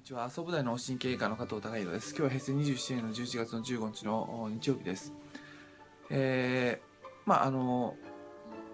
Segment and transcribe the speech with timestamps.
[0.00, 0.30] にちは。
[0.30, 2.16] 総武大の神経科の加藤孝弘です。
[2.16, 5.12] 今日は平成27年の11月の15日の日曜日です。
[6.08, 7.96] えー、まああの、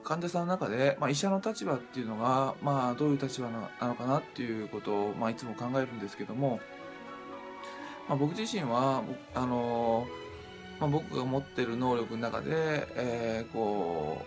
[0.05, 6.61] 患者さんの中で、まあ、医者の立場っていうのが、まあ、どういう立場なのかなっていうことを、まあ、いつも考えるんですけども、
[8.09, 9.03] まあ、僕自身は、
[9.35, 10.07] あの、
[10.79, 14.23] まあ、僕が持ってる能力の中で、えー、こ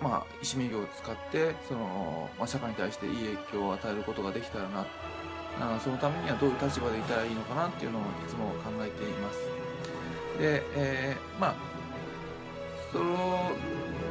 [0.00, 4.84] う、まあ、医師名義を使って、その、まあ、社会に対していい影響を与えることができたらな、
[5.60, 9.38] あそのためにはどういう立場でいたらいいのかなっていうのをいつも考えています。
[10.38, 11.54] で、えー、まあ、
[12.92, 13.50] その、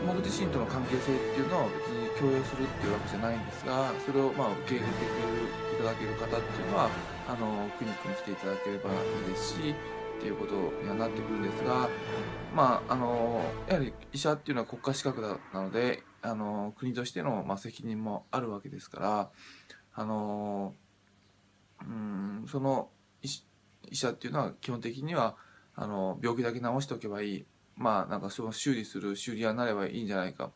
[0.07, 5.05] 僕自身との関係性っていうのは別に共有するっていうわけじゃないんですが、それをまあ受け入れて
[5.75, 6.89] いただける方っていうのは、
[7.27, 9.75] あの、クリニックに来ていただければいいですし、
[10.17, 11.89] っていうことにはなってくるんですが、
[12.55, 15.21] まあ、あの、やはり医者っていうのは国家資格
[15.53, 19.29] なので、あの、国としての、まあ、責任もあるわけですから、
[19.95, 20.73] あの、
[21.87, 22.89] うんその
[23.21, 25.35] 医者っていうのは基本的には
[25.75, 27.45] あの病気だけ治しておけばいい。
[27.75, 30.51] まあなんかその修理する修理屋になればいいんじゃないか。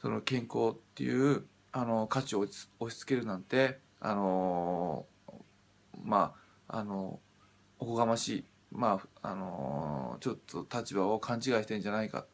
[0.00, 5.06] その健康っていうあの価値を押し付けるなんてあの
[6.02, 6.34] ま
[6.68, 7.20] ああの
[7.78, 8.44] おこがましい。
[8.70, 12.26] まああのちょっと立場を勘違いしてんじゃないか。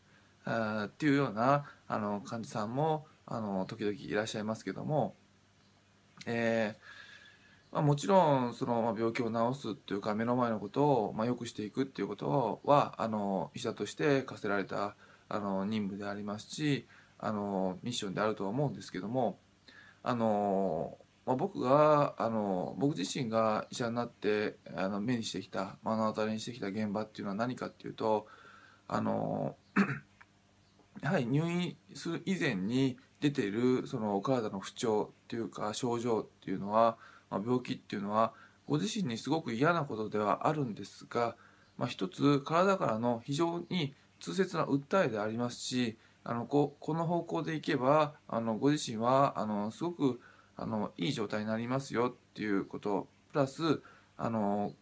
[0.45, 5.15] あっていうようなあの患者さんもあの時々いらっしゃいますけども。
[6.27, 7.00] えー
[7.73, 14.97] まあ、もちろんその、病気を治すっていうか目の前のことを、まあ、良くしていくっていうことはあの医者として課せられた
[15.29, 16.87] あの任務でありますし
[17.19, 19.39] あのミッションであるとは思うんですけども
[20.03, 28.27] あの、まあ、僕があの僕自身が医者になってあの目にしてきた目の当たりにしてきた現場っていうのは何かっていうと
[28.89, 29.55] あの
[31.03, 36.97] やはり入院する以前に出ているそのお体の不調っていうか症状っていうのは
[37.31, 38.33] まあ、病気っていうのは
[38.67, 41.37] ご自身にすごく嫌なことではあるんですが、
[41.77, 50.21] まあ、一つ体からの非常に痛切な訴えでありますしあのここの方向でいけばあのご自身はあのすごく
[50.57, 53.81] あのいい状態になりますよっていうことプラス
[54.19, 54.73] あの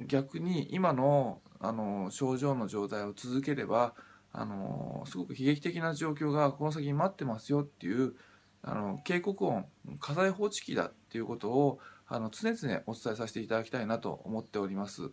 [0.00, 3.94] 逆に今のあの症状の状態を続ければ
[4.32, 8.14] あのすごく悲劇的な状況がこの先待ってますよっていう
[8.62, 9.66] あの警告音
[10.00, 15.10] 火災報知器だっていうことをあの常々お伝えさせていただきたいなと思っております。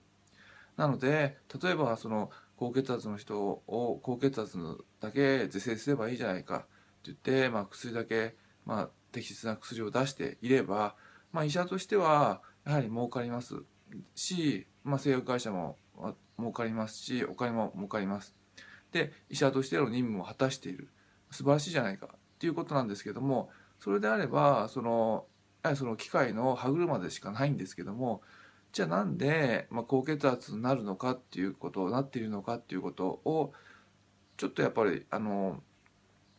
[0.78, 4.58] なので例えばその高血圧の人を高血圧
[5.00, 6.66] だけ是正すればいいじゃないかって
[7.06, 8.36] 言って、まあ、薬だけ、
[8.66, 10.96] まあ、適切な薬を出していれば、
[11.32, 13.56] まあ、医者としてはやはり儲かります
[14.16, 15.78] し、まあ、製薬会社も
[16.38, 18.36] 儲かりますしお金も儲かります。
[18.92, 20.90] で医者としての任務を果たしている
[21.30, 25.26] 素晴らしいじゃないかていうことなんですけどもそれであればその
[25.76, 28.22] その機械の歯車でしかないんですけども
[28.72, 33.52] じゃあなんで、まあ、高血圧になるのかっていうことなっているのかっていうことを
[34.38, 35.64] ちょっとやっぱりあの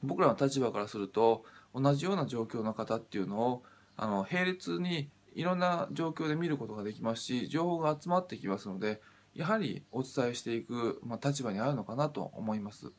[0.04, 1.44] 僕らの立場からすると
[1.74, 3.62] 同じような状況の方っていうのを
[3.96, 9.00] あの並列にいろんな状況で見ることができますし情報が集まってきますので
[9.34, 12.92] やはりお伝えしていく、まあ、立場にあるのかなと思います。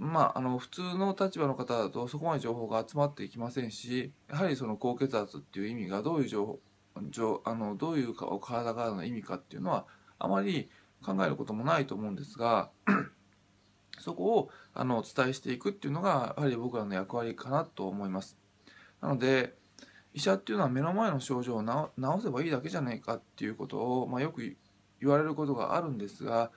[0.00, 6.58] まあ、あの普通の立場の方だとそこまで情報が集まっていきませんしやはりその高血圧っていう意味がどういう情報
[7.44, 9.84] あのどういう体からの意味かっていうのは
[10.18, 10.70] あまり
[11.04, 12.70] 考えることもないと思うんですが
[14.00, 18.38] そこをあのお伝えしていくっていうのがやはり僕らの役割かなと思います。
[19.02, 19.54] なので
[20.14, 24.56] 医者っていうのは目の前の症状を治せばいいだけじゃないかっていうことを、まあ、よく
[25.00, 26.50] 言われることがあるんですが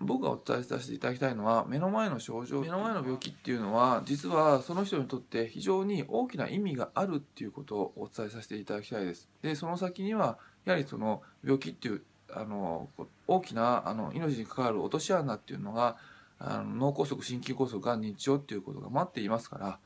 [0.00, 9.28] 僕がお伝えさせていただきたいのは目の前の症状目の前の病気っていうのは実はその人にとって非常に大きな意味があるっていうことをお伝えさせていただきたいです。
[9.42, 12.02] でその先にはやはりその病気っていう
[12.32, 12.88] あの
[13.26, 15.96] 大きなあの命に関わる落とし穴っていうのが
[16.38, 19.78] あの脳梗塞心筋梗塞がん認知症っていうことが待っていますから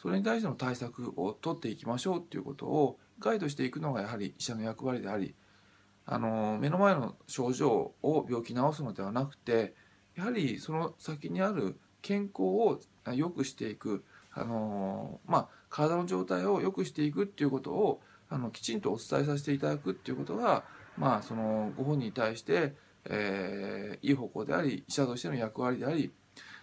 [0.00, 5.34] それに対しての対策を取っていきましょうっていうことをガイドしていくのがやはり医者の役割であり
[6.06, 9.74] あの目の前の症状を病気治すのではなくて
[10.14, 12.80] やはりその先にある健康を
[13.12, 20.64] 良くしていくあの、まあ、体の状態を良くしていくっていうことをあのきちんとお伝えさせていただくっていうことが、
[20.96, 22.74] まあ、そのご本人に対して、
[23.04, 26.12] えー、いい方向であり医者としての役割であり、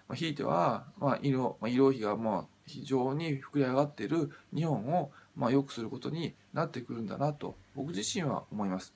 [0.07, 8.93] まあ、ひいては、まあ、医療、まあ、医療費がまあ非常に膨れ上がっている日本をまあ良くすることになってくるんだなと僕自身は思います。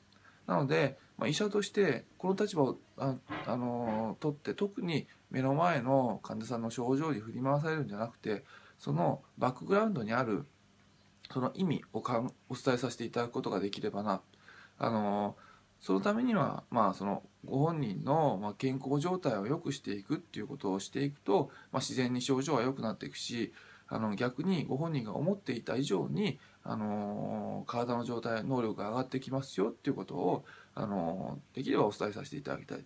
[0.48, 3.16] なので、まあ、医者としてこの立場をあ、
[3.46, 8.44] あの取って特に目の前の患者さんの症状に振り回されるんじゃなくて
[8.80, 10.46] そのバックグラウンドにある
[11.32, 14.22] その意味をかんお伝えさせていただくことができればな。
[14.80, 15.36] あの
[15.80, 23.54] そのためには、まあ、そのご本人の、まあ、健康状態を良くしていくっていうことをしていくと、まあ、自然に症状は良くなっていくし
[23.88, 32.86] あの逆にご本人が思っていた以上に、あの体の状態能力が上がってきますよっていうことを、あのできればお伝えさせていただきたい。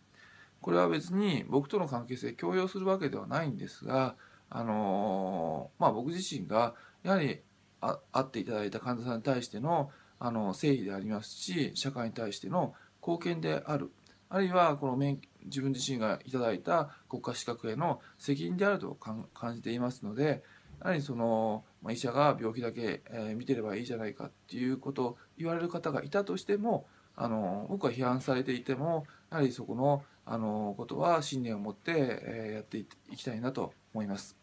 [0.61, 4.15] これは別に僕との関係性強要するわけではないんですが、
[4.51, 7.41] あのまあ、僕自身がやはり
[7.81, 9.89] 会っていただいた患者さんに対しての
[10.19, 13.91] あの誠意でありますし社会に対しての貢献である
[14.29, 18.95] あるいはこの免自分自身がいただいた国家資格への責任であると
[19.33, 20.43] 感じていますので
[20.83, 26.85] やはりその、まあ、医者が病気だけ、えー、見てればいいじゃないかっていうことを言われる方がいたとしても
[27.15, 32.85] あの僕は批判されていてもやはりそこのあのことは信念を持って、えー、やってい
[33.15, 34.37] きたいなと思います。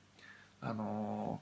[0.60, 1.40] あの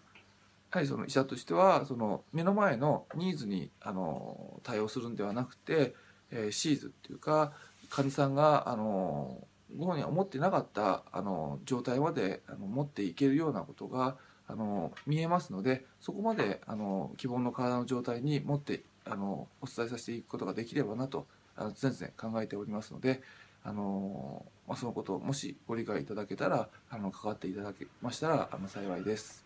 [0.70, 5.94] やはりその医者としてはその目の前のニーズにあの対応するんではなくて、
[6.30, 7.52] えー、シーズっていうか
[7.88, 9.46] 患者さんがあの
[9.76, 14.16] ご本人は思ってなかったあの状態まであの持っていけるようなことが
[14.48, 21.26] あの見えますのでそこまであの希望の体の状態に持ってあのお伝えさせていくことができればなと
[21.56, 23.22] あの常々考えておりますので
[23.64, 29.45] あの、まあ、そのことをもしご理解いただけたらあの関わっていただけましたらあの幸いです。